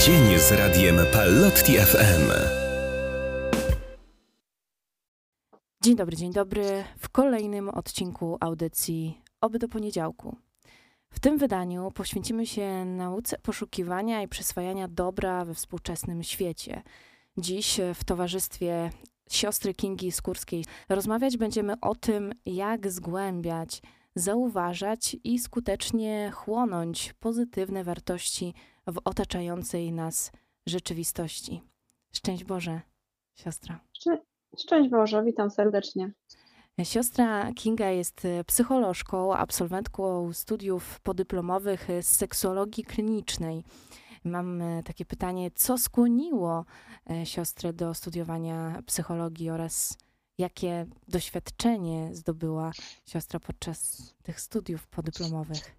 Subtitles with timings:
[0.00, 2.32] Dzień z radiem Pallotti FM.
[5.82, 6.84] Dzień dobry, dzień dobry.
[6.98, 10.36] W kolejnym odcinku audycji Oby do poniedziałku.
[11.10, 16.82] W tym wydaniu poświęcimy się nauce poszukiwania i przyswajania dobra we współczesnym świecie.
[17.38, 18.90] Dziś w towarzystwie
[19.30, 23.82] siostry Kingi Skórskiej rozmawiać będziemy o tym, jak zgłębiać,
[24.14, 28.54] zauważać i skutecznie chłonąć pozytywne wartości
[28.86, 30.32] w otaczającej nas
[30.66, 31.62] rzeczywistości.
[32.12, 32.80] Szczęść Boże,
[33.34, 33.80] siostra.
[34.58, 36.12] Szczęść Boże, witam serdecznie.
[36.84, 43.64] Siostra Kinga jest psycholożką, absolwentką studiów podyplomowych z seksuologii klinicznej.
[44.24, 46.64] Mam e, takie pytanie, co skłoniło
[47.10, 49.98] e, siostrę do studiowania psychologii oraz
[50.38, 52.72] jakie doświadczenie zdobyła
[53.06, 55.76] siostra podczas tych studiów podyplomowych?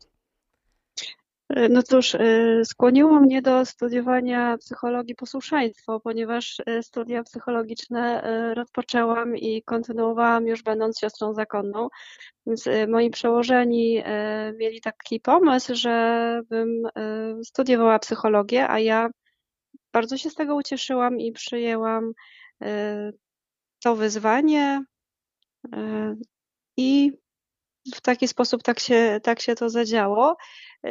[1.49, 8.23] E, no cóż, e, skłoniło mnie do studiowania psychologii posłuszeństwo, ponieważ e, studia psychologiczne
[8.55, 11.87] rozpoczęłam i kontynuowałam już będąc siostrą zakonną.
[12.45, 14.03] Więc moi przełożeni
[14.59, 16.83] mieli taki pomysł, żebym
[17.43, 19.09] studiowała psychologię, a ja
[19.93, 22.11] bardzo się z tego ucieszyłam i przyjęłam
[23.83, 24.83] to wyzwanie
[26.77, 27.11] i
[27.95, 30.37] w taki sposób tak się, tak się to zadziało.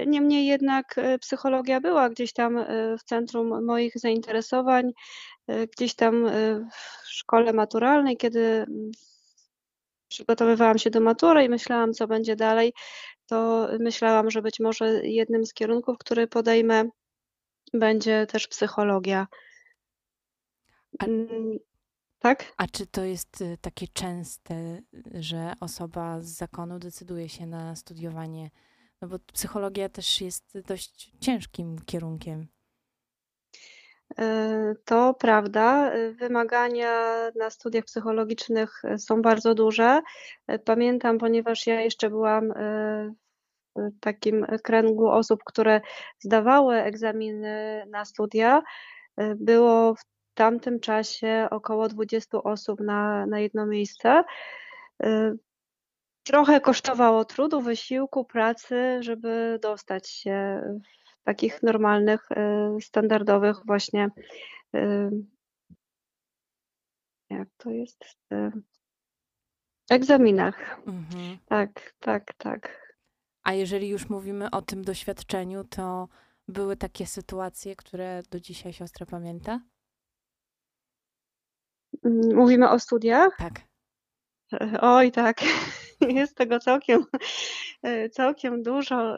[0.07, 4.93] Niemniej jednak e, psychologia była gdzieś tam e, w centrum moich zainteresowań,
[5.47, 6.27] e, gdzieś tam
[6.71, 8.91] w szkole maturalnej, kiedy mm,
[10.09, 12.73] przygotowywałam się do matury i myślałam, co będzie dalej,
[13.27, 16.85] to myślałam, że być może jednym z kierunków, który podejmę,
[17.75, 19.27] będzie też psychologia.
[21.03, 21.59] Mm,
[22.19, 22.55] tak?
[22.57, 24.83] A czy to jest takie częste,
[25.15, 28.51] że osoba z zakonu decyduje się na studiowanie?
[29.03, 32.47] No bo psychologia też jest dość ciężkim kierunkiem.
[34.19, 35.93] E, to prawda.
[36.13, 36.91] Wymagania
[37.37, 40.01] na studiach psychologicznych są bardzo duże.
[40.47, 43.15] E, pamiętam, ponieważ ja jeszcze byłam e,
[43.77, 45.81] w takim kręgu osób, które
[46.19, 48.63] zdawały egzaminy na studia.
[49.37, 50.01] Było w
[50.35, 54.25] tamtym czasie około 20 osób na, na jedno miejsce.
[56.27, 60.63] Y, trochę kosztowało trudu, wysiłku, pracy, żeby dostać się
[61.21, 64.09] w takich normalnych, y, standardowych właśnie
[64.77, 65.11] y,
[67.31, 68.05] jak to jest?
[69.91, 70.81] Egzaminach.
[70.87, 71.39] Mhm.
[71.47, 72.87] Tak, tak, tak.
[73.43, 76.09] A jeżeli już mówimy o tym doświadczeniu, to
[76.49, 79.61] były takie sytuacje, które do dzisiaj siostra pamięta?
[82.05, 83.37] Mm, mówimy o studiach?
[83.39, 83.61] Tak.
[84.81, 85.41] Oj, tak.
[86.09, 87.05] Jest tego całkiem,
[88.13, 89.17] całkiem dużo.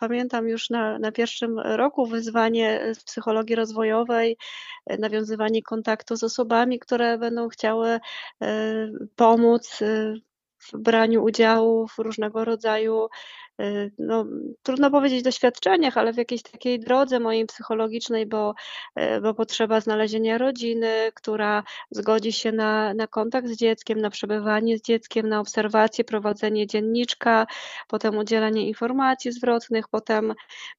[0.00, 4.36] Pamiętam już na, na pierwszym roku wyzwanie z psychologii rozwojowej,
[4.98, 8.00] nawiązywanie kontaktu z osobami, które będą chciały e,
[9.16, 10.14] pomóc e,
[10.58, 13.08] w braniu udziału w różnego rodzaju
[13.98, 14.26] no,
[14.62, 18.54] trudno powiedzieć doświadczeniach, ale w jakiejś takiej drodze mojej psychologicznej, bo,
[19.00, 24.78] y, bo potrzeba znalezienia rodziny, która zgodzi się na, na kontakt z dzieckiem, na przebywanie
[24.78, 27.46] z dzieckiem, na obserwację, prowadzenie dzienniczka,
[27.88, 30.34] potem udzielanie informacji zwrotnych, potem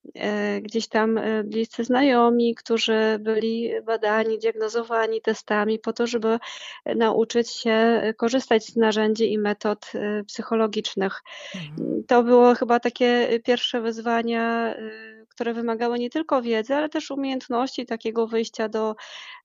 [0.06, 6.40] y, gdzieś tam bliscy znajomi, którzy byli badani, diagnozowani testami po to, żeby
[6.86, 9.92] nauczyć się korzystać z narzędzi i metod
[10.28, 11.24] psychologicznych.
[11.56, 12.04] Mhm.
[12.08, 16.90] To było chyba chyba takie y, pierwsze wyzwania, y, które wymagały nie tylko wiedzy, ale
[16.90, 18.96] też umiejętności takiego wyjścia do,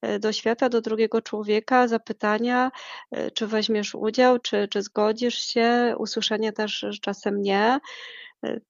[0.06, 2.70] y, do świata, do drugiego człowieka, zapytania,
[3.34, 7.78] czy weźmiesz udział, czy, czy zgodzisz się, usłyszenia też, czasem nie.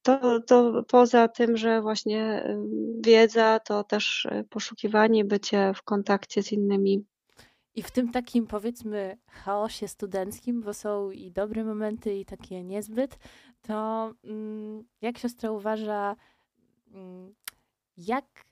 [0.03, 2.45] To, to poza tym, że właśnie
[3.01, 7.05] wiedza, to też poszukiwanie, bycie w kontakcie z innymi
[7.75, 13.19] i w tym takim powiedzmy chaosie studenckim, bo są i dobre momenty, i takie niezbyt,
[13.63, 16.17] to mm, jak siostra uważa,
[16.95, 17.35] mm,
[17.97, 18.45] jak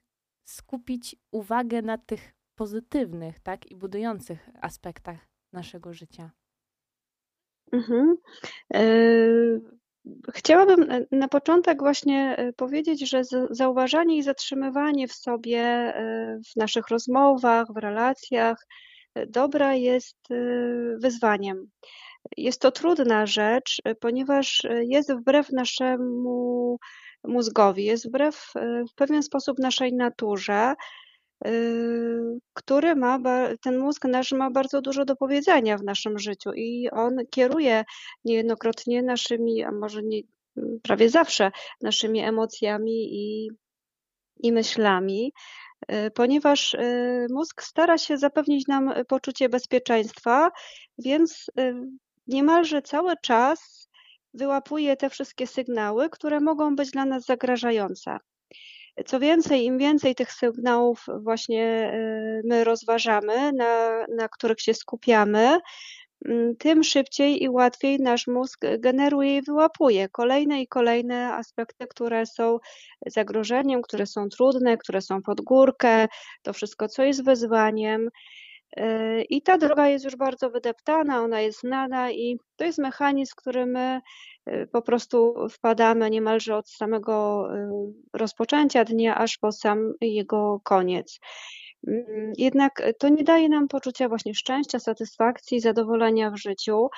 [0.44, 6.30] skupić uwagę na tych pozytywnych, tak, i budujących aspektach naszego życia?
[7.72, 8.16] Mhm.
[8.74, 8.82] E,
[10.34, 16.88] chciałabym na początek właśnie e, powiedzieć, że zauważanie i zatrzymywanie w sobie, e, w naszych
[16.88, 18.66] rozmowach, w relacjach,
[19.28, 20.16] dobra jest
[20.96, 21.70] wyzwaniem.
[22.36, 26.78] Jest to trudna rzecz, ponieważ jest wbrew naszemu
[27.24, 28.52] mózgowi, jest wbrew
[28.90, 30.74] w pewien sposób naszej naturze,
[32.54, 33.18] który ma,
[33.62, 37.84] ten mózg nasz ma bardzo dużo do powiedzenia w naszym życiu i on kieruje
[38.24, 40.22] niejednokrotnie naszymi, a może nie,
[40.82, 43.50] prawie zawsze naszymi emocjami i,
[44.42, 45.32] i myślami.
[46.14, 46.76] Ponieważ
[47.30, 50.50] mózg stara się zapewnić nam poczucie bezpieczeństwa,
[50.98, 51.46] więc
[52.26, 53.88] niemalże cały czas
[54.34, 58.16] wyłapuje te wszystkie sygnały, które mogą być dla nas zagrażające.
[59.06, 61.92] Co więcej, im więcej tych sygnałów właśnie
[62.44, 65.58] my rozważamy, na, na których się skupiamy,
[66.58, 72.58] tym szybciej i łatwiej nasz mózg generuje i wyłapuje kolejne i kolejne aspekty, które są
[73.06, 76.08] zagrożeniem, które są trudne, które są pod górkę,
[76.42, 78.10] to wszystko, co jest wyzwaniem.
[78.78, 83.32] Y, I ta droga jest już bardzo wydeptana, ona jest znana i to jest mechanizm,
[83.32, 84.00] w który my
[84.48, 87.68] y, po prostu wpadamy niemalże od samego y,
[88.12, 91.20] rozpoczęcia dnia aż po sam jego koniec.
[91.88, 96.88] Mm, jednak to nie daje nam poczucia właśnie szczęścia, satysfakcji, zadowolenia w życiu,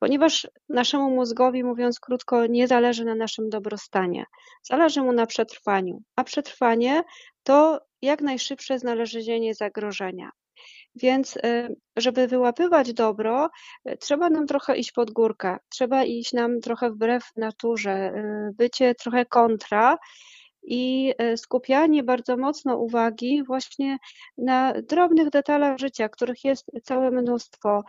[0.00, 4.24] ponieważ naszemu mózgowi, mówiąc krótko, nie zależy na naszym dobrostanie.
[4.62, 7.02] Zależy mu na przetrwaniu, a przetrwanie
[7.42, 10.30] to jak najszybsze znalezienie zagrożenia.
[10.94, 13.50] Więc, y, żeby wyłapywać dobro,
[14.00, 18.12] trzeba nam trochę iść pod górkę, trzeba iść nam trochę wbrew naturze,
[18.54, 19.98] bycie trochę kontra,
[20.62, 23.98] i e, skupianie bardzo mocno uwagi właśnie
[24.38, 27.82] na drobnych detalach życia, których jest całe mnóstwo,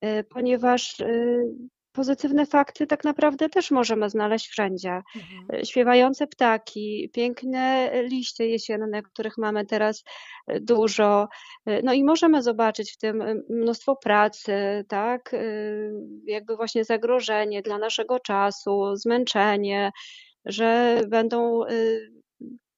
[0.00, 1.06] e, ponieważ e,
[1.92, 5.02] pozytywne fakty tak naprawdę też możemy znaleźć wszędzie.
[5.16, 5.64] Mhm.
[5.64, 10.04] Śpiewające ptaki, piękne liście jesienne, których mamy teraz
[10.60, 11.28] dużo.
[11.82, 15.36] No i możemy zobaczyć w tym mnóstwo pracy, tak?
[16.26, 19.92] Jakby właśnie zagrożenie dla naszego czasu, zmęczenie,
[20.44, 21.60] że będą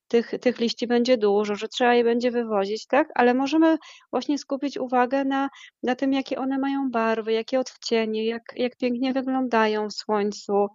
[0.09, 3.09] tych, tych liści będzie dużo, że trzeba je będzie wywozić, tak?
[3.15, 3.79] Ale możemy
[4.11, 5.49] właśnie skupić uwagę na,
[5.83, 10.67] na tym, jakie one mają barwy, jakie odcienie, jak, jak pięknie wyglądają w słońcu.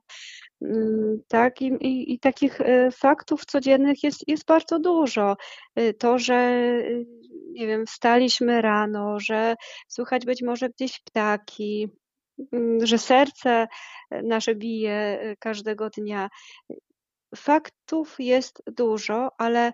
[0.61, 5.37] Mm, tak, I, i, i takich y, faktów codziennych jest, jest bardzo dużo.
[5.79, 6.61] Y, to, że
[7.51, 9.55] nie wiem, wstaliśmy rano, że
[9.87, 11.87] słychać być może gdzieś ptaki,
[12.53, 13.67] mm, że serce
[14.23, 16.29] nasze bije każdego dnia.
[17.35, 19.73] Faktów jest dużo, ale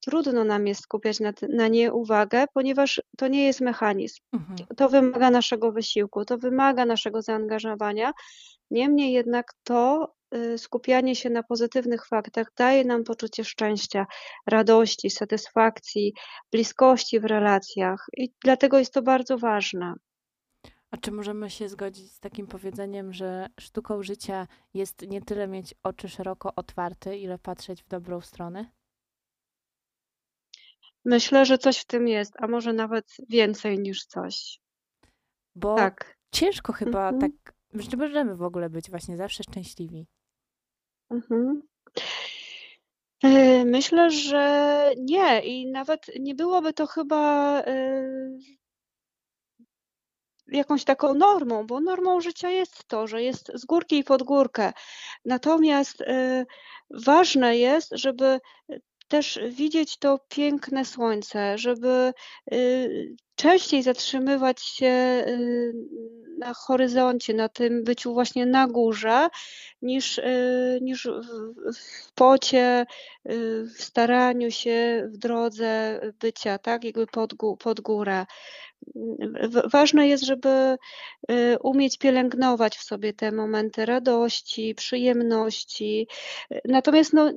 [0.00, 4.20] trudno nam jest skupiać na, na nie uwagę, ponieważ to nie jest mechanizm.
[4.32, 4.58] Mhm.
[4.76, 8.12] To wymaga naszego wysiłku, to wymaga naszego zaangażowania.
[8.70, 14.06] Niemniej jednak to y, skupianie się na pozytywnych faktach daje nam poczucie szczęścia,
[14.46, 16.14] radości, satysfakcji,
[16.52, 19.94] bliskości w relacjach i dlatego jest to bardzo ważne.
[20.90, 25.74] A czy możemy się zgodzić z takim powiedzeniem, że sztuką życia jest nie tyle mieć
[25.82, 28.70] oczy szeroko otwarte, ile patrzeć w dobrą stronę?
[31.04, 34.60] Myślę, że coś w tym jest, a może nawet więcej niż coś.
[35.54, 36.16] Bo tak.
[36.32, 37.32] ciężko chyba mhm.
[37.32, 40.06] tak, że możemy w ogóle być właśnie zawsze szczęśliwi.
[41.10, 41.62] Mhm.
[43.22, 48.08] E, myślę, że nie i nawet nie byłoby to chyba e,
[50.50, 54.72] jakąś taką normą, bo normą życia jest to, że jest z górki i pod górkę.
[55.24, 56.46] Natomiast y,
[56.90, 58.40] ważne jest, żeby
[59.10, 62.12] też widzieć to piękne słońce, żeby
[62.52, 65.72] y, częściej zatrzymywać się y,
[66.40, 69.28] na horyzoncie, na tym byciu właśnie na górze,
[69.82, 70.20] niż,
[70.80, 71.08] niż
[71.74, 72.86] w pocie,
[73.64, 78.26] w staraniu się w drodze bycia, tak, jakby pod, pod górę
[79.72, 80.76] ważne jest, żeby
[81.30, 86.08] y, umieć pielęgnować w sobie te momenty radości, przyjemności.
[86.64, 87.32] Natomiast no,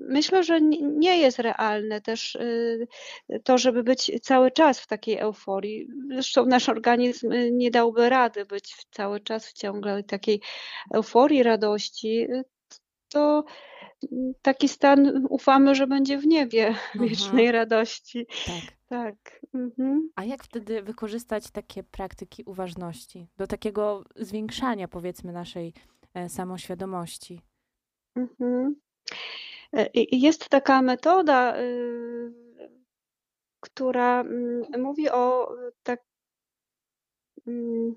[0.00, 2.88] myślę, że nie jest realne też y,
[3.44, 5.88] to, żeby być cały czas w takiej euforii.
[6.12, 10.40] Zresztą nasz organizm y, nie dałby rady być cały czas w ciągle takiej
[10.94, 12.26] euforii, radości.
[13.08, 13.44] To
[14.42, 17.04] taki stan ufamy, że będzie w niebie Aha.
[17.04, 18.26] wiecznej radości.
[18.46, 18.80] Tak.
[18.90, 19.40] Tak.
[19.54, 20.10] Mhm.
[20.16, 25.72] A jak wtedy wykorzystać takie praktyki uważności do takiego zwiększania, powiedzmy, naszej
[26.14, 27.40] e, samoświadomości?
[28.16, 28.74] Mhm.
[29.72, 32.32] E, jest taka metoda, y,
[33.60, 36.00] która mm, mówi o tak,
[37.46, 37.94] mm,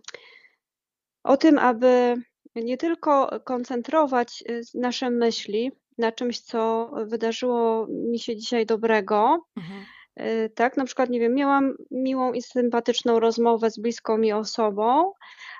[1.23, 2.15] o tym, aby
[2.55, 9.85] nie tylko koncentrować y, nasze myśli na czymś, co wydarzyło mi się dzisiaj dobrego, mhm.
[10.19, 15.13] Y, tak, na przykład, nie wiem, miałam miłą i sympatyczną rozmowę z bliską mi osobą,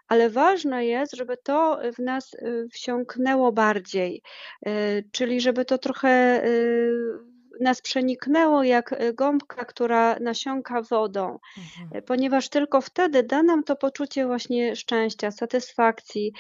[0.08, 4.22] ale ważne jest, żeby to w nas y, wsiąknęło bardziej,
[4.68, 6.44] y, czyli żeby to trochę
[7.60, 12.04] nas przeniknęło jak gąbka, która nasiąka wodą, mhm.
[12.04, 16.34] ponieważ tylko wtedy da nam to poczucie właśnie szczęścia, satysfakcji,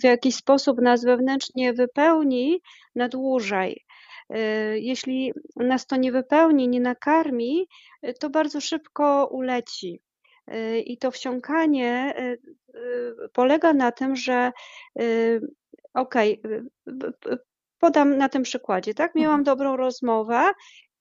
[0.00, 2.60] w jakiś sposób nas wewnętrznie wypełni
[2.94, 3.84] na dłużej.
[4.74, 7.68] Jeśli nas to nie wypełni, nie nakarmi,
[8.20, 10.00] to bardzo szybko uleci.
[10.84, 12.14] I to wsiąkanie
[13.32, 14.52] polega na tym, że
[15.94, 16.42] okej,
[17.78, 19.14] podam na tym przykładzie, tak?
[19.14, 19.44] Miałam Mhm.
[19.44, 20.52] dobrą rozmowę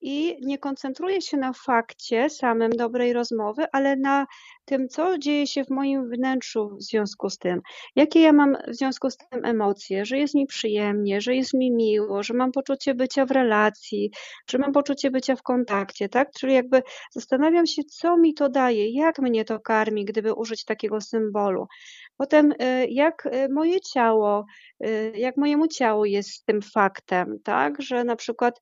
[0.04, 4.26] i nie koncentruję się na fakcie samym dobrej rozmowy, ale na
[4.66, 7.62] tym, co dzieje się w moim wnętrzu w związku z tym.
[7.96, 11.72] Jakie ja mam w związku z tym emocje, że jest mi przyjemnie, że jest mi
[11.72, 14.12] miło, że mam poczucie bycia w relacji,
[14.50, 16.32] że mam poczucie bycia w kontakcie, tak?
[16.40, 16.82] Czyli jakby
[17.12, 21.68] zastanawiam się, co mi to daje, jak mnie to karmi, gdyby użyć takiego symbolu.
[22.18, 24.46] Potem, y, jak y, moje ciało,
[24.86, 27.82] y, jak mojemu ciału jest z tym faktem, tak?
[27.82, 28.60] Że na przykład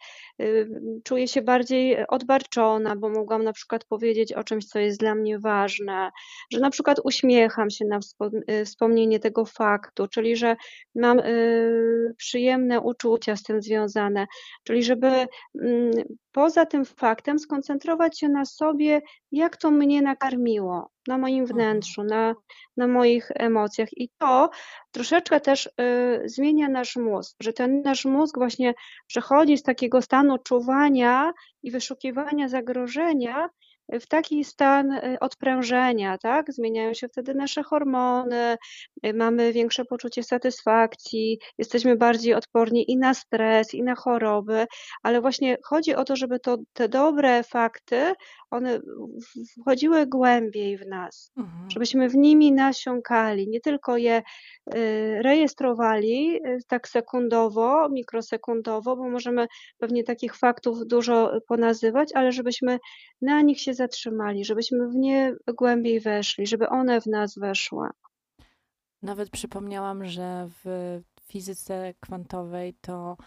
[1.03, 5.39] czuję się bardziej odbarczona, bo mogłam na przykład powiedzieć o czymś, co jest dla mnie
[5.39, 6.11] ważne,
[6.53, 7.99] że na przykład uśmiecham się na
[8.65, 10.55] wspomnienie tego faktu, czyli że
[10.95, 11.21] mam
[12.17, 14.27] przyjemne uczucia z tym związane,
[14.63, 15.91] czyli żeby mm,
[16.31, 21.55] poza tym faktem skoncentrować się na sobie, jak to mnie nakarmiło, na moim Mhm.
[21.57, 22.35] wnętrzu, na,
[22.77, 23.89] na moich emocjach.
[23.97, 24.49] I to
[24.91, 25.71] troszeczkę też y,
[26.25, 28.73] zmienia nasz mózg, że ten nasz mózg właśnie
[29.07, 33.49] przechodzi z takiego stanu czuwania i wyszukiwania zagrożenia
[33.89, 36.53] w taki stan y, odprężenia, tak?
[36.53, 38.57] Zmieniają się wtedy nasze hormony,
[39.05, 44.65] y, mamy większe poczucie satysfakcji, jesteśmy bardziej odporni i na stres, i na choroby,
[45.03, 48.13] ale właśnie chodzi o to, żeby to, te dobre fakty,
[48.51, 48.79] one
[49.61, 51.69] wchodziły głębiej w nas, Mhm.
[51.71, 54.21] żebyśmy w nimi nasiąkali, nie tylko je
[54.75, 59.47] y, rejestrowali tak sekundowo, mikrosekundowo, bo możemy
[59.77, 62.79] pewnie takich faktów dużo ponazywać, ale żebyśmy
[63.21, 67.87] na nich się zatrzymali, żebyśmy w nie głębiej weszli, żeby one w nas weszły.
[69.01, 73.17] Nawet przypomniałam, że w fizyce kwantowej to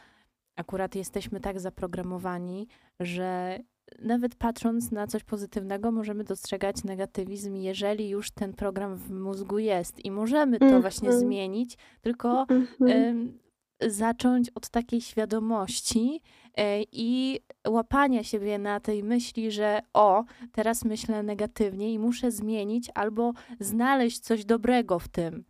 [0.57, 2.69] akurat jesteśmy tak zaprogramowani,
[3.01, 3.59] że
[4.03, 10.05] nawet patrząc na coś pozytywnego, możemy dostrzegać negatywizm, jeżeli już ten program w mózgu jest
[10.05, 11.27] i możemy to właśnie Mhm.
[11.27, 12.91] zmienić, tylko Mhm.
[12.91, 13.39] em,
[13.81, 16.23] zacząć od takiej świadomości
[16.57, 22.91] e, i łapania siebie na tej myśli, że o, teraz myślę negatywnie i muszę zmienić
[22.95, 25.45] albo znaleźć coś dobrego w tym.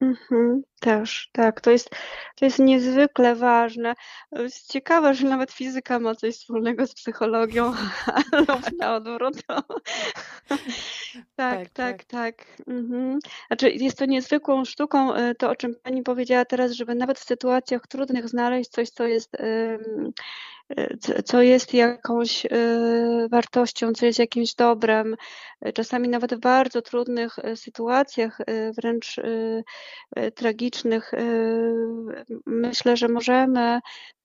[0.00, 1.60] Mhm, też, tak.
[1.60, 1.90] To jest,
[2.36, 3.94] to jest niezwykle ważne.
[4.32, 7.72] Jest ciekawe, że nawet fizyka ma coś wspólnego z psychologią,
[8.48, 9.36] lub na odwrót.
[11.12, 12.04] Tak, Tak, tak, tak.
[12.04, 12.46] tak.
[12.66, 13.18] Mhm.
[13.46, 17.24] Znaczy, jest to niezwykłą sztuką, y, to o czym pani powiedziała teraz, żeby nawet w
[17.24, 20.12] sytuacjach trudnych znaleźć coś, co jest, ym,
[20.78, 22.48] y, co- co jest jakąś y,
[23.30, 25.16] wartością, co jest jakimś dobrem.
[25.66, 29.64] Y, Czasami nawet w bardzo trudnych y, sytuacjach, y, wręcz y,
[30.18, 31.18] y, tragicznych, y,
[32.46, 33.80] myślę, że możemy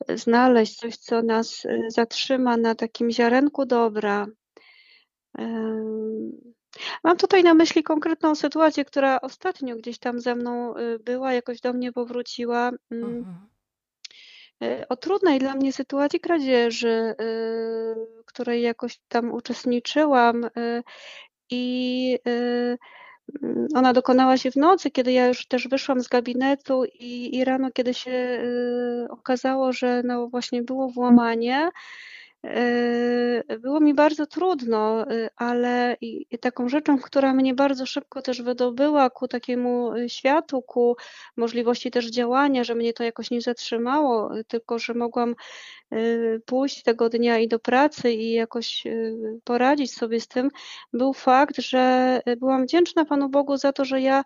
[0.09, 4.25] znaleźć coś, co nas y, zatrzyma na takim ziarenku dobra.
[5.39, 6.31] Ym,
[7.03, 11.62] Mam tutaj na myśli konkretną sytuację, która ostatnio gdzieś tam ze mną y, była, jakoś
[11.62, 12.72] do mnie powróciła.
[12.91, 13.36] Mm, Mhm.
[14.63, 20.84] y, O trudnej dla mnie sytuacji kradzieży, y, której jakoś tam uczestniczyłam y,
[21.50, 22.77] i y,
[23.44, 27.46] mm, ona dokonała się w nocy, kiedy ja już też wyszłam z gabinetu i, i
[27.46, 31.70] rano, kiedy się y, okazało, że no właśnie było włamanie,
[33.59, 35.97] było mi bardzo trudno, y, ale
[36.41, 40.95] taką rzeczą, która mnie bardzo szybko też wydobyła ku takiemu y, światu, ku
[41.37, 45.35] możliwości też działania, że mnie to jakoś nie zatrzymało, tylko że mogłam
[46.45, 48.83] pójść tego dnia i do pracy i jakoś
[49.43, 50.49] poradzić sobie z tym,
[50.93, 54.23] był fakt, że byłam wdzięczna Panu Bogu za to, że ja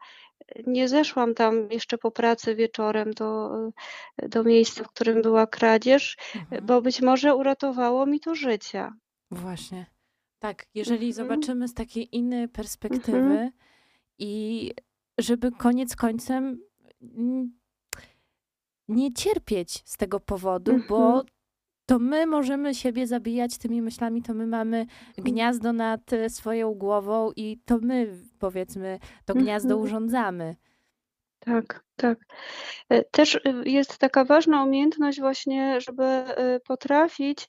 [0.68, 3.50] nie zeszłam tam jeszcze po pracy wieczorem do,
[4.30, 6.66] do miejsca, w którym była kradzież, Mhm.
[6.66, 8.90] bo być może uratowało mi to życie.
[9.32, 9.86] Właśnie.
[10.40, 11.14] Tak, jeżeli Mhm.
[11.14, 13.52] zobaczymy z takiej innej perspektywy Mhm.
[14.20, 14.72] i
[15.18, 16.60] żeby koniec końcem
[18.88, 21.26] nie cierpieć z tego powodu, bo Mhm.
[21.86, 24.86] to my możemy siebie zabijać tymi myślami, to my mamy
[25.18, 29.82] gniazdo nad e, swoją głową i to my, powiedzmy, to gniazdo Mhm.
[29.88, 30.56] urządzamy.
[31.40, 32.18] Tak, tak.
[32.90, 37.48] E, Też y, jest taka ważna umiejętność właśnie, żeby y, potrafić,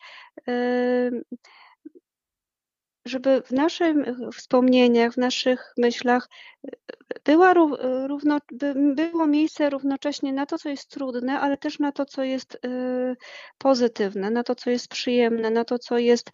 [3.05, 3.97] żeby w naszych
[4.35, 6.29] wspomnieniach, w naszych myślach
[6.65, 6.71] y,
[7.25, 7.55] była y,
[8.09, 12.23] równo, by, było miejsce równocześnie na to, co jest trudne, ale też na to, co
[12.23, 12.59] jest
[13.59, 16.31] pozytywne, na to, co jest przyjemne, na to, co jest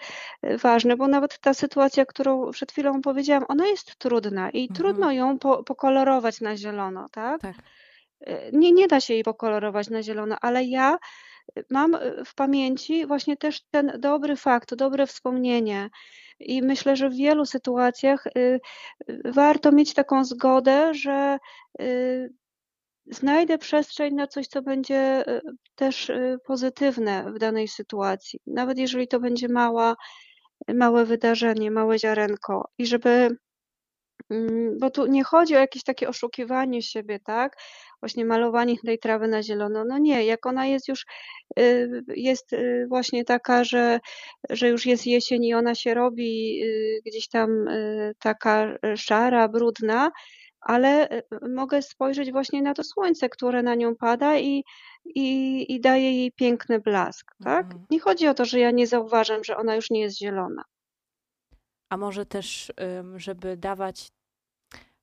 [0.63, 4.77] ważne, bo nawet ta sytuacja, którą przed chwilą powiedziałam, ona jest trudna i Mhm.
[4.77, 7.41] trudno ją po, pokolorować na zielono, tak?
[7.41, 7.57] Tak.
[8.53, 10.99] Nie, nie da się jej pokolorować na zielono, ale ja
[11.71, 15.91] mam y, w pamięci właśnie też ten dobry fakt, dobre wspomnienie.
[16.41, 18.61] I myślę, że w wielu sytuacjach y,
[19.25, 21.39] warto mieć taką zgodę, że
[23.07, 25.25] znajdę przestrzeń na coś, co będzie
[25.75, 26.11] też
[26.47, 28.41] pozytywne w danej sytuacji.
[28.47, 29.97] Nawet jeżeli to będzie mała,
[30.75, 32.69] małe wydarzenie, małe ziarenko.
[32.79, 33.37] I żeby
[34.31, 37.57] Mm, bo tu nie chodzi o jakieś takie oszukiwanie siebie, tak?
[38.03, 39.85] Właśnie malowanie tej trawy na zielono.
[39.85, 41.07] No nie, jak ona jest już,
[41.59, 44.01] y, jest y, właśnie taka, że,
[44.51, 47.67] że już jest jesień i ona się robi y, gdzieś tam
[48.19, 50.11] taka szara, brudna,
[50.61, 51.09] ale
[51.55, 54.65] mogę spojrzeć właśnie na to słońce, które na nią pada i,
[55.05, 57.67] i, i daje jej piękny blask, tak?
[57.67, 57.87] Mhm.
[57.91, 60.63] Nie chodzi o to, że ja nie zauważam, że ona już nie jest zielona.
[61.91, 62.73] A może też,
[63.17, 64.13] żeby dawać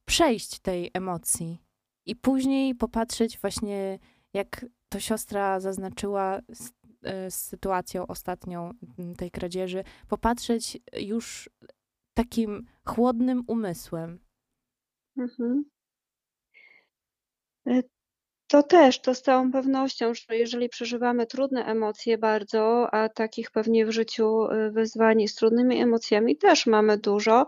[0.06, 1.63] przejść tej emocji
[2.06, 4.00] i później popatrzeć właśnie,
[4.34, 6.72] jak to siostra zaznaczyła z,
[7.04, 8.72] e, z sytuacją ostatnią
[9.18, 11.50] tej kradzieży, popatrzeć już
[12.14, 14.20] takim chłodnym umysłem.
[15.18, 15.64] Mhm.
[18.54, 23.86] To też, to z całą pewnością, że jeżeli przeżywamy trudne emocje bardzo, a takich pewnie
[23.86, 27.46] w życiu y, wyzwań z trudnymi emocjami też mamy dużo,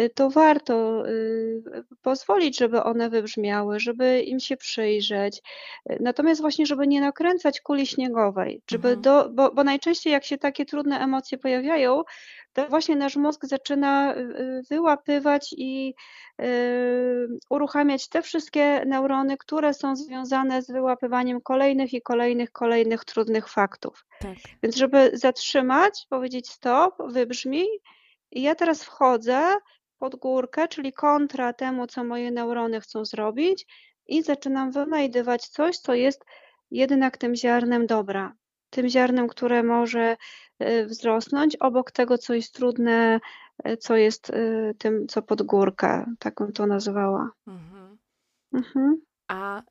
[0.00, 1.62] y, to warto y,
[2.02, 5.42] pozwolić, żeby one wybrzmiały, żeby im się przyjrzeć.
[6.00, 9.02] Natomiast właśnie, żeby nie nakręcać kuli śniegowej, żeby Mhm.
[9.02, 12.02] do, bo, bo najczęściej jak się takie trudne emocje pojawiają,
[12.56, 14.14] to właśnie nasz mózg zaczyna
[14.70, 15.94] wyłapywać i
[17.50, 24.06] uruchamiać te wszystkie neurony, które są związane z wyłapywaniem kolejnych i kolejnych, kolejnych trudnych faktów.
[24.20, 24.36] Tak.
[24.62, 27.66] Więc żeby zatrzymać, powiedzieć stop, wybrzmij
[28.30, 29.54] i ja teraz wchodzę
[29.98, 33.66] pod górkę, czyli kontra temu, co moje neurony chcą zrobić
[34.06, 36.24] i zaczynam wynajdywać coś, co jest
[36.70, 38.32] jednak tym ziarnem dobra,
[38.70, 40.16] tym ziarnem, które może
[40.62, 43.20] y, wzrosnąć obok tego, co jest trudne,
[43.80, 44.32] co jest
[44.78, 47.30] tym, co pod górkę, tak bym to nazywała.
[47.46, 47.98] Mhm.
[48.52, 49.00] Mhm.
[49.28, 49.62] A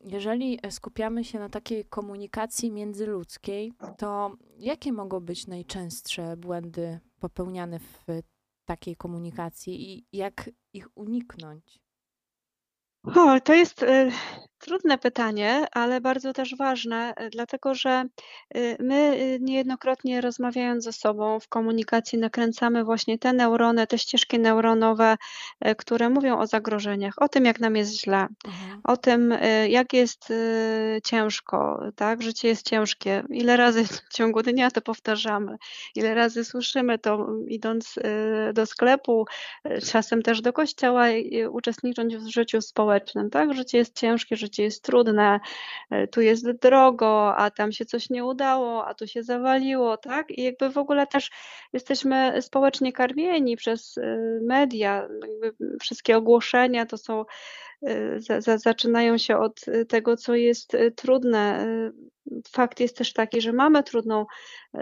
[0.00, 8.04] jeżeli skupiamy się na takiej komunikacji międzyludzkiej, to jakie mogą być najczęstsze błędy popełniane w
[8.64, 11.80] takiej komunikacji i jak ich uniknąć?
[13.04, 14.10] O, to jest y,
[14.58, 18.04] trudne pytanie, ale bardzo też ważne, y, dlatego że
[18.56, 24.38] y, my y, niejednokrotnie rozmawiając ze sobą w komunikacji nakręcamy właśnie te neurony, te ścieżki
[24.38, 25.16] neuronowe,
[25.78, 28.80] które mówią o zagrożeniach, o tym, jak nam jest źle, Mhm.
[28.84, 29.34] o tym,
[29.68, 30.32] jak jest
[31.04, 32.22] ciężko, tak?
[32.22, 33.22] Życie jest ciężkie.
[33.30, 35.56] Ile razy w ciągu dnia to powtarzamy,
[35.94, 37.94] ile razy słyszymy to, idąc
[38.54, 39.24] do sklepu,
[39.92, 41.06] czasem też do kościoła,
[41.50, 43.54] uczestnicząc w życiu społecznym społecznym, tak?
[43.54, 45.40] Życie jest ciężkie, życie jest trudne,
[45.90, 50.30] e, tu jest drogo, a tam się coś nie udało, a tu się zawaliło, tak?
[50.30, 51.30] I jakby w ogóle też
[51.72, 57.24] jesteśmy społecznie karmieni przez e, media, jakby wszystkie ogłoszenia to są
[57.82, 61.66] e, zaczynają się od tego, co jest trudne.
[62.48, 64.26] Fakt jest też taki, że mamy trudną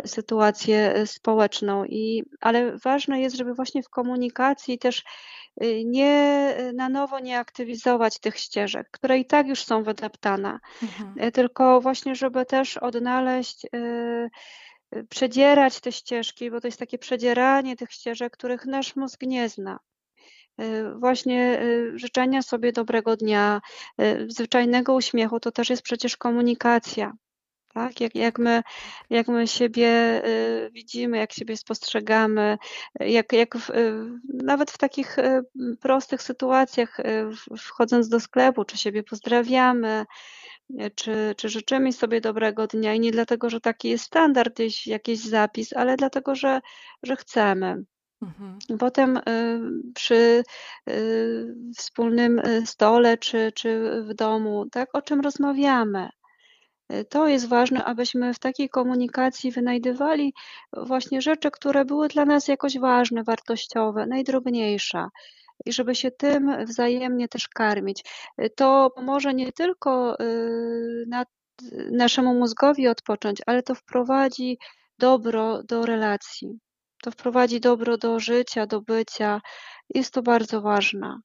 [0.05, 5.03] sytuację społeczną, i, ale ważne jest, żeby właśnie w komunikacji też
[5.63, 10.59] Y, nie y, na nowo nie aktywizować tych ścieżek, które i tak już są wydeptane,
[10.83, 11.29] Mhm.
[11.29, 13.67] Y, tylko właśnie, żeby też odnaleźć,
[15.09, 19.79] przedzierać te ścieżki, bo to jest takie przedzieranie tych ścieżek, których nasz mózg nie zna.
[20.97, 21.63] Właśnie
[21.95, 23.61] życzenia sobie dobrego dnia,
[24.29, 27.13] zwyczajnego uśmiechu to też jest przecież komunikacja
[27.75, 28.01] tak?
[28.01, 28.63] Jak, jak, my,
[29.11, 32.59] jak my siebie y, widzimy, jak siebie spostrzegamy,
[33.01, 33.95] jak, jak w, y,
[34.29, 35.43] nawet w takich y,
[35.81, 36.97] prostych sytuacjach,
[37.59, 40.05] wchodząc do sklepu, czy siebie pozdrawiamy,
[40.95, 45.73] czy, czy życzymy sobie dobrego dnia i nie dlatego, że taki jest standard, jakiś zapis,
[45.73, 46.61] ale dlatego, że,
[47.03, 47.85] że chcemy.
[48.23, 48.59] Mhm.
[48.79, 49.21] Potem
[49.95, 50.43] przy
[51.77, 56.09] wspólnym stole czy, czy w domu, tak, o czym rozmawiamy.
[56.93, 60.35] Y, to jest ważne, abyśmy w takiej komunikacji wynajdywali
[60.73, 65.09] właśnie rzeczy, które były dla nas jakoś ważne, wartościowe, najdrobniejsze
[65.67, 68.05] i żeby się tym wzajemnie też karmić.
[68.43, 71.25] Y, to pomoże nie tylko y, na
[71.91, 74.59] naszemu mózgowi odpocząć, ale to wprowadzi
[74.99, 76.59] dobro do relacji.
[77.05, 79.41] To wprowadzi dobro do życia, do bycia.
[79.95, 81.21] Jest to bardzo ważne.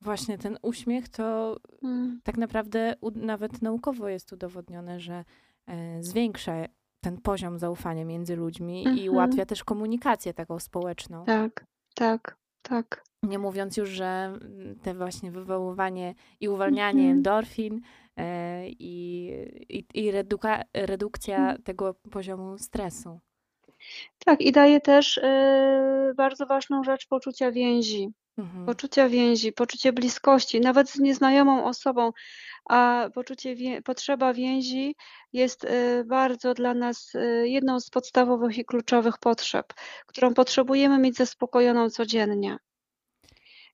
[0.00, 2.20] Właśnie ten uśmiech to mm.
[2.24, 5.24] tak naprawdę nawet naukowo jest udowodnione, że
[5.66, 6.52] e, zwiększa
[7.00, 8.98] ten poziom zaufania między ludźmi mm -hmm.
[8.98, 9.14] i mhm.
[9.14, 11.24] ułatwia też komunikację taką społeczną.
[11.24, 13.04] Tak, tak, tak.
[13.22, 14.38] Nie mówiąc już, że
[14.82, 17.16] te właśnie wywoływanie i uwalnianie mm -hmm.
[17.16, 17.80] endorfin
[18.16, 19.28] e, i,
[19.68, 21.62] i, i reduka, redukcja Mhm.
[21.62, 23.20] tego poziomu stresu.
[24.24, 25.22] Tak, i daje też y,
[26.16, 28.08] bardzo ważną rzecz poczucia więzi.
[28.38, 28.66] Mhm.
[28.66, 32.12] Poczucia więzi, poczucie bliskości, nawet z nieznajomą osobą,
[32.68, 34.96] a poczucie wię potrzeba więzi
[35.32, 39.66] jest y, bardzo dla nas y, jedną z podstawowych i kluczowych potrzeb,
[40.06, 42.58] którą potrzebujemy mieć zaspokojoną codziennie.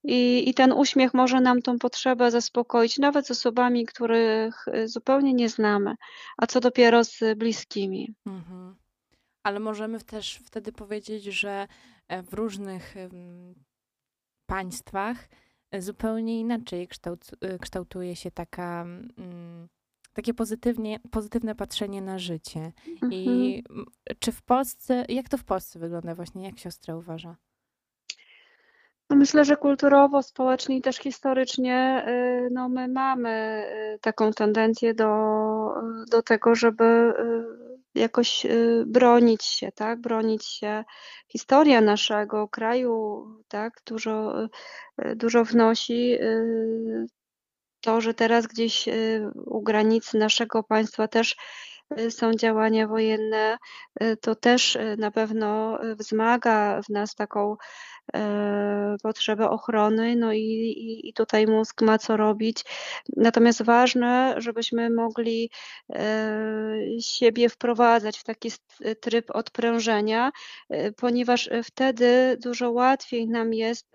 [0.05, 5.35] I, I ten uśmiech może nam tą potrzebę zaspokoić, nawet z osobami, których y, zupełnie
[5.35, 5.95] nie znamy,
[6.37, 8.15] a co dopiero z bliskimi.
[8.27, 8.77] Mhm.
[9.47, 11.67] Ale możemy też wtedy powiedzieć, że
[12.09, 12.95] e, w różnych
[14.47, 15.29] państwach
[15.71, 16.89] e, zupełnie inaczej
[17.41, 19.69] e, kształtuje się taka, mm,
[20.13, 22.73] takie pozytywnie, pozytywne patrzenie na życie.
[22.89, 23.13] Mhm.
[23.13, 23.65] I
[24.19, 27.37] czy w Polsce, jak to w Polsce wygląda właśnie, jak siostra uważa?
[29.11, 34.95] No myślę, że kulturowo, społecznie i też historycznie, y, no my mamy y, taką tendencję
[34.95, 35.09] do,
[36.11, 37.66] do tego, żeby y,
[37.97, 40.01] jakoś y, bronić się, tak?
[40.01, 40.85] Bronić się.
[41.29, 43.73] Historia naszego kraju, tak?
[43.87, 44.45] Dużo,
[45.05, 46.15] y, dużo wnosi.
[46.15, 47.07] y,
[47.81, 51.37] To, że teraz gdzieś y, u granicy naszego państwa też
[52.01, 53.57] y, są działania wojenne,
[54.03, 57.57] y, to też y, na pewno y, wzmaga w nas taką
[59.03, 62.65] potrzebę ochrony, no i, i, tutaj mózg ma co robić.
[63.17, 65.51] Natomiast ważne, żebyśmy mogli
[65.93, 70.31] e, siebie wprowadzać w taki st- tryb odprężenia,
[70.71, 73.87] e, ponieważ wtedy dużo łatwiej nam jest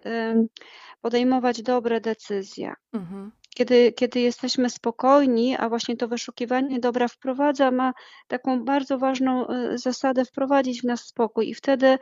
[1.02, 2.74] podejmować dobre decyzje.
[2.94, 3.32] Mhm.
[3.62, 7.94] Kiedy, kiedy jesteśmy spokojni, a właśnie to wyszukiwanie dobra wprowadza, ma
[8.28, 11.98] taką bardzo ważną y, zasadę wprowadzić w nas spokój, i wtedy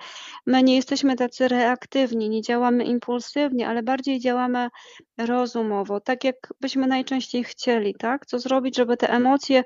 [0.45, 4.69] my nie jesteśmy tacy reaktywni, nie działamy impulsywnie, ale bardziej działamy
[5.17, 8.25] rozumowo, tak jak byśmy najczęściej chcieli, tak?
[8.25, 9.63] Co zrobić, żeby te emocje,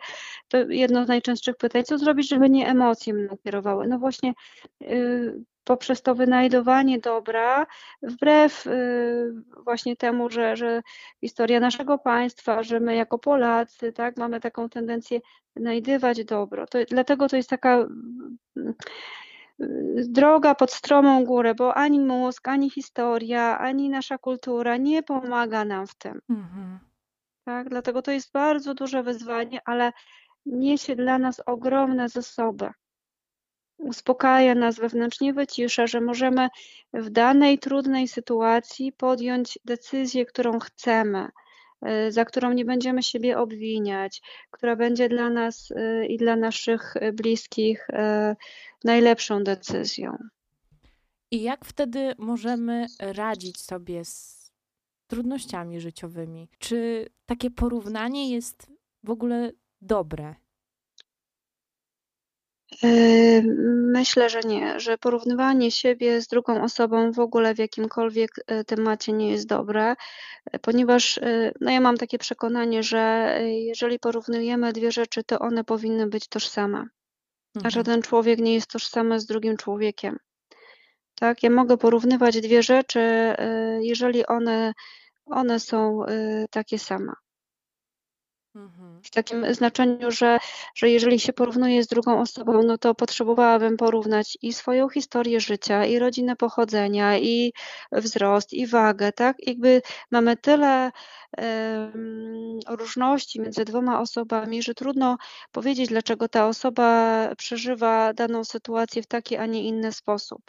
[0.48, 3.88] to jedno z najczęstszych pytań, co zrobić, żeby nie emocje mną kierowały?
[3.88, 4.34] No właśnie.
[4.82, 7.66] y, poprzez to wynajdowanie dobra,
[8.02, 10.82] wbrew y, właśnie temu, że, że
[11.22, 15.20] historia naszego państwa, że my jako Polacy, tak, mamy taką tendencję
[15.56, 16.68] znajdywać dobro.
[16.68, 18.38] To, dlatego to jest taka mm,
[19.62, 25.66] y, droga pod stromą górę, bo ani mózg, ani historia, ani nasza kultura nie pomaga
[25.66, 26.22] nam w tym.
[26.30, 26.80] Mhm.
[27.46, 27.70] Tak?
[27.70, 29.92] Dlatego to jest bardzo duże wyzwanie, ale
[30.46, 32.70] niesie dla nas ogromne zasoby.
[33.84, 36.50] Uspokaja nas wewnętrznie, wycisza, że możemy
[36.94, 41.28] w danej trudnej sytuacji podjąć decyzję, którą chcemy,
[42.08, 46.94] y, za którą nie będziemy siebie obwiniać, która będzie dla nas y, i dla naszych
[47.14, 47.94] bliskich y,
[48.84, 50.18] najlepszą decyzją.
[51.32, 54.52] I jak wtedy możemy radzić sobie z
[55.08, 56.50] trudnościami życiowymi?
[56.60, 58.72] Czy takie porównanie jest
[59.04, 60.36] w ogóle dobre?
[63.94, 69.12] Myślę, że nie, że porównywanie siebie z drugą osobą w ogóle w jakimkolwiek e, temacie
[69.12, 69.96] nie jest dobre,
[70.52, 75.64] e, ponieważ e, no ja mam takie przekonanie, że jeżeli porównujemy dwie rzeczy, to one
[75.64, 76.78] powinny być tożsame,
[77.56, 77.72] a Mhm.
[77.72, 80.18] żaden człowiek nie jest tożsamy z drugim człowiekiem.
[81.16, 83.36] Tak, ja mogę porównywać dwie rzeczy,
[83.82, 84.74] jeżeli one,
[85.26, 86.00] one są
[86.52, 87.14] takie same.
[88.56, 89.02] Mhm.
[89.04, 90.38] W takim znaczeniu, że,
[90.76, 95.86] że jeżeli się porównuje z drugą osobą, no to potrzebowałabym porównać i swoją historię życia,
[95.86, 97.54] i rodzinę pochodzenia, i
[97.92, 99.48] wzrost, i wagę, tak?
[99.48, 100.92] Jakby mamy tyle
[101.38, 105.18] em, różności między dwoma osobami, że trudno
[105.52, 110.42] powiedzieć, dlaczego ta osoba przeżywa daną sytuację w taki, a nie inny sposób.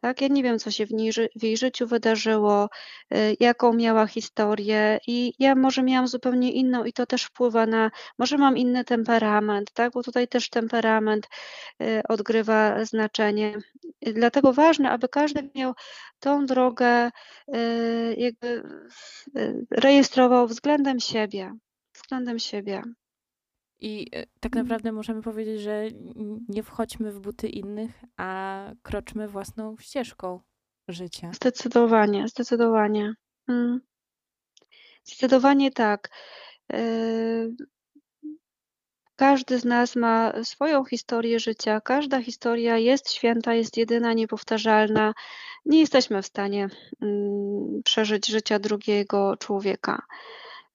[0.00, 0.90] Tak, ja nie wiem, co się w,
[1.36, 2.68] w jej życiu wydarzyło,
[3.14, 7.90] y, jaką miała historię i ja może miałam zupełnie inną i to też wpływa na,
[8.18, 11.28] może mam inny temperament, tak, bo tutaj też temperament
[11.82, 13.54] y, odgrywa znaczenie.
[14.02, 15.74] Dlatego ważne, aby każdy miał
[16.20, 17.10] tą drogę
[17.54, 18.62] y, jakby
[19.70, 21.52] rejestrował względem siebie,
[21.94, 22.82] względem siebie.
[23.80, 24.64] I e, tak Mm.
[24.66, 25.84] naprawdę możemy powiedzieć, że
[26.48, 30.40] nie wchodźmy w buty innych, a kroczmy własną ścieżką
[30.88, 31.30] życia.
[31.34, 33.14] Zdecydowanie, zdecydowanie.
[33.48, 33.80] Mm.
[35.04, 36.10] Zdecydowanie tak.
[36.72, 37.54] Y,
[39.16, 41.80] Każdy z nas ma swoją historię życia.
[41.80, 45.14] Każda historia jest święta, jest jedyna, niepowtarzalna.
[45.64, 46.68] Nie jesteśmy w stanie
[47.02, 50.02] mm, przeżyć życia drugiego człowieka.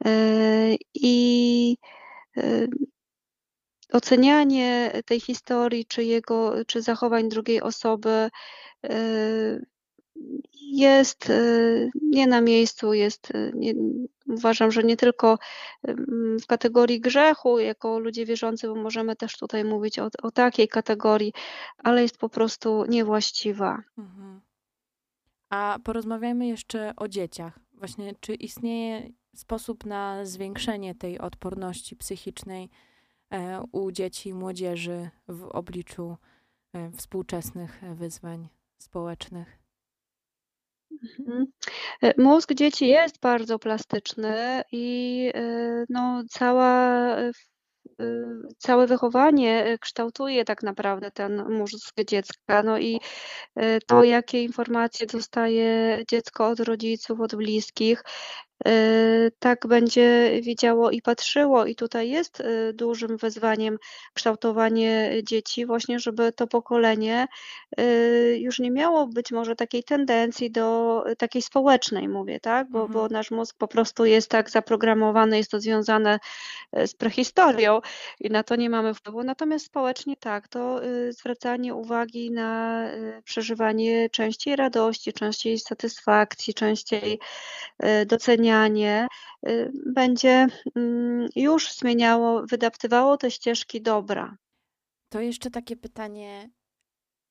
[0.07, 1.77] Y, I
[3.95, 8.29] ocenianie tej historii, czy jego, czy zachowań drugiej osoby
[8.85, 9.65] y,
[10.61, 13.73] jest y, nie na miejscu, jest, y, nie,
[14.27, 15.37] uważam, że nie tylko
[16.41, 21.33] w kategorii grzechu, jako ludzie wierzący, bo możemy też tutaj mówić o, o takiej kategorii,
[21.77, 23.83] ale jest po prostu niewłaściwa.
[23.97, 24.41] Mhm.
[25.49, 27.59] A porozmawiajmy jeszcze o dzieciach.
[27.73, 32.69] Właśnie, czy istnieje sposób na zwiększenie tej odporności psychicznej
[33.71, 36.17] u dzieci i młodzieży w obliczu
[36.73, 39.59] e, współczesnych wyzwań społecznych?
[40.91, 41.45] Mhm.
[42.01, 45.31] E, mózg dzieci jest bardzo plastyczny i
[45.89, 47.15] no, cała,
[48.57, 52.63] całe wychowanie kształtuje tak naprawdę ten mózg dziecka.
[52.63, 52.99] No i
[53.87, 58.03] to, jakie informacje dostaje dziecko od rodziców, od bliskich,
[59.39, 61.65] tak będzie widziało i patrzyło.
[61.65, 63.77] I tutaj jest y, dużym wyzwaniem
[64.13, 67.27] kształtowanie dzieci, właśnie, żeby to pokolenie
[67.79, 72.69] y, już nie miało być może takiej tendencji do takiej społecznej, mówię, tak?
[72.69, 73.11] Bo, bo mhm.
[73.11, 76.19] nasz mózg po prostu jest tak zaprogramowany, jest to związane
[76.73, 77.81] z prehistorią
[78.19, 79.23] i na to nie mamy wpływu.
[79.23, 82.83] Natomiast społecznie tak, to zwracanie uwagi na
[83.23, 87.19] przeżywanie częściej radości, częściej satysfakcji, częściej
[88.05, 88.54] doceniania
[89.47, 94.37] Y, będzie mm, już zmieniało, wydaptywało te ścieżki dobra.
[95.09, 96.49] To jeszcze takie pytanie,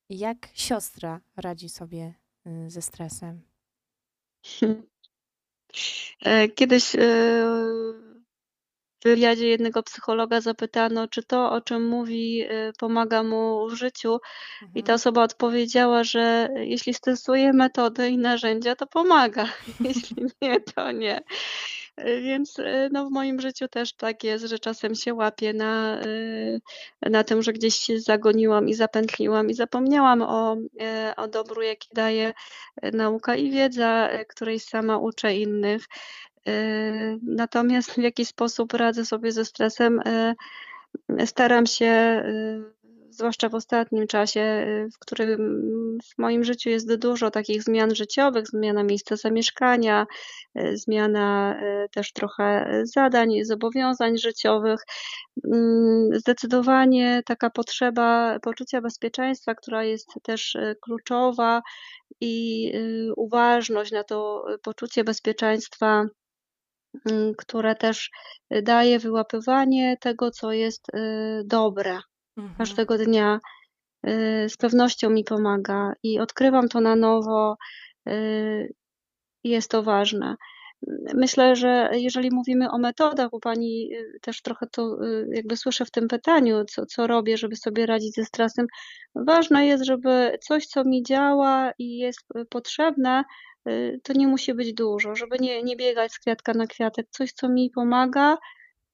[0.09, 2.15] jak siostra radzi sobie
[2.47, 3.43] y, ze stresem?
[6.25, 7.01] E, kiedyś y,
[9.05, 14.19] wywiadzie jednego psychologa zapytano, czy to, o czym mówi, y, pomaga mu w życiu.
[14.75, 14.95] I ta mhm.
[14.95, 19.49] osoba odpowiedziała, że jeśli stosuje metody i narzędzia, to pomaga.
[19.81, 21.21] Jeśli nie, to nie.
[22.01, 26.01] Y, więc y, no, w moim życiu też tak jest, że czasem się łapię na,
[27.03, 30.57] na tym, że gdzieś się zagoniłam i zapętliłam i zapomniałam o,
[31.17, 32.33] o dobru, jaki daje
[32.93, 35.85] nauka i wiedza, której sama uczę innych.
[37.23, 40.01] Natomiast w jaki sposób radzę sobie ze stresem,
[41.09, 42.75] yy, staram się, yy,
[43.11, 45.39] zwłaszcza w ostatnim czasie, w którym
[46.05, 50.07] w moim życiu jest dużo takich zmian życiowych, zmiana miejsca zamieszkania,
[50.75, 51.61] zmiana
[51.95, 54.81] też trochę zadań, zobowiązań życiowych.
[56.13, 61.63] Zdecydowanie taka potrzeba poczucia bezpieczeństwa, która jest też kluczowa
[62.21, 62.73] i
[63.17, 66.24] uważność na to poczucie bezpieczeństwa Mm,
[67.37, 68.11] które też
[68.55, 71.99] y, daje wyłapywanie tego, co jest y, dobre.
[72.37, 72.57] Mhm.
[72.59, 73.41] Każdego dnia
[74.07, 77.57] y, z pewnością mi pomaga i odkrywam to na nowo.
[79.45, 80.37] Jest to ważne.
[81.15, 84.99] Myślę, że jeżeli mówimy o metodach, bo pani też trochę to
[85.33, 88.67] jakby słyszę w tym pytaniu, co, co robię, żeby sobie radzić ze stresem,
[89.15, 93.54] ważne jest, żeby coś, co mi działa i jest potrzebne, Y,
[94.03, 97.07] to nie musi być dużo, żeby nie, nie biegać z kwiatka na kwiatek.
[97.11, 98.39] Coś, co mi pomaga,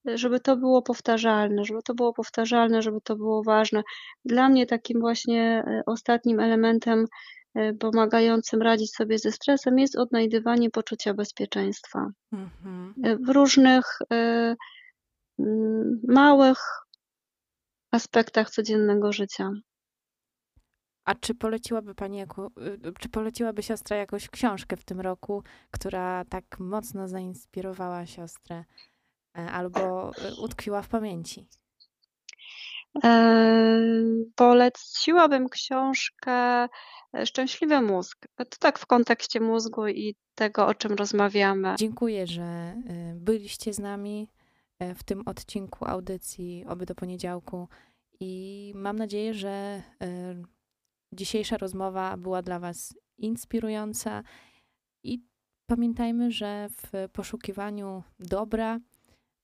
[0.08, 3.82] y, żeby to było powtarzalne, żeby to było powtarzalne, żeby to było ważne.
[4.24, 7.06] Dla mnie takim właśnie y, ostatnim elementem
[7.80, 12.94] pomagającym radzić sobie ze stresem jest odnajdywanie poczucia bezpieczeństwa mhm.
[13.26, 13.98] w różnych
[16.08, 16.58] małych
[17.90, 19.50] aspektach codziennego życia.
[21.04, 22.50] A czy poleciłaby pani jako,
[22.86, 28.64] y, czy poleciłaby siostra jakąś książkę w tym roku, która tak mocno zainspirowała siostrę
[29.38, 31.48] e, albo y, utkwiła w pamięci?
[34.34, 36.68] poleciłabym książkę e,
[37.26, 38.26] Szczęśliwy mózg.
[38.36, 41.74] To tak w kontekście mózgu i tego, o czym rozmawiamy.
[41.78, 44.28] Dziękuję, że y, byliście z nami
[44.78, 47.68] e, w tym odcinku audycji Oby do poniedziałku
[48.20, 49.82] i mam nadzieję, że
[51.12, 54.22] dzisiejsza rozmowa była dla Was inspirująca
[55.04, 55.20] i
[55.66, 58.80] pamiętajmy, że w poszukiwaniu dobra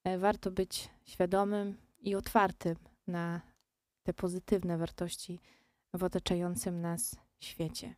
[0.05, 2.77] e, warto być świadomym i otwartym
[3.07, 3.41] na
[4.03, 5.41] te pozytywne wartości
[5.95, 7.95] w otaczającym nas świecie.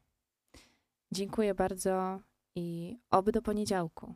[1.12, 2.20] Dziękuję bardzo
[2.56, 4.14] i oby do poniedziałku.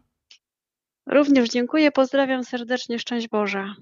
[1.07, 3.75] Również dziękuję, pozdrawiam serdecznie, szczęść Boże.